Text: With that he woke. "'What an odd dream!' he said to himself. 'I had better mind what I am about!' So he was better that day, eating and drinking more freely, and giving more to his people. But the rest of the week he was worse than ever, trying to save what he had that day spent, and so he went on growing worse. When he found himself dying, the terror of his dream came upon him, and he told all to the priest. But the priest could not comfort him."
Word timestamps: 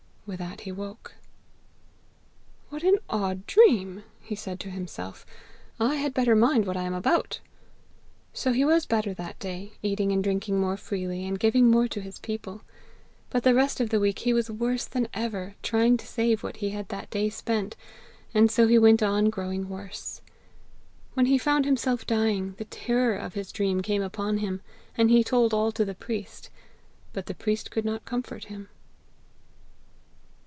With 0.27 0.39
that 0.39 0.61
he 0.61 0.71
woke. 0.71 1.15
"'What 2.69 2.83
an 2.83 2.99
odd 3.09 3.45
dream!' 3.47 4.03
he 4.21 4.33
said 4.33 4.61
to 4.61 4.69
himself. 4.69 5.25
'I 5.77 5.95
had 5.95 6.13
better 6.13 6.37
mind 6.37 6.65
what 6.65 6.77
I 6.77 6.83
am 6.83 6.93
about!' 6.93 7.41
So 8.31 8.53
he 8.53 8.63
was 8.63 8.85
better 8.85 9.13
that 9.13 9.39
day, 9.39 9.73
eating 9.83 10.13
and 10.13 10.23
drinking 10.23 10.57
more 10.57 10.77
freely, 10.77 11.25
and 11.27 11.37
giving 11.37 11.69
more 11.69 11.89
to 11.89 11.99
his 11.99 12.17
people. 12.17 12.61
But 13.29 13.43
the 13.43 13.53
rest 13.53 13.81
of 13.81 13.89
the 13.89 13.99
week 13.99 14.19
he 14.19 14.31
was 14.31 14.49
worse 14.49 14.85
than 14.85 15.09
ever, 15.13 15.55
trying 15.63 15.97
to 15.97 16.07
save 16.07 16.43
what 16.43 16.57
he 16.57 16.69
had 16.69 16.87
that 16.87 17.09
day 17.09 17.27
spent, 17.29 17.75
and 18.33 18.49
so 18.49 18.69
he 18.69 18.79
went 18.79 19.03
on 19.03 19.31
growing 19.31 19.67
worse. 19.67 20.21
When 21.13 21.25
he 21.25 21.37
found 21.37 21.65
himself 21.65 22.07
dying, 22.07 22.53
the 22.57 22.65
terror 22.65 23.17
of 23.17 23.33
his 23.33 23.51
dream 23.51 23.81
came 23.81 24.01
upon 24.03 24.37
him, 24.37 24.61
and 24.97 25.09
he 25.09 25.25
told 25.25 25.53
all 25.53 25.73
to 25.73 25.83
the 25.83 25.93
priest. 25.95 26.49
But 27.11 27.25
the 27.25 27.35
priest 27.35 27.69
could 27.69 27.83
not 27.83 28.05
comfort 28.05 28.45
him." 28.45 28.69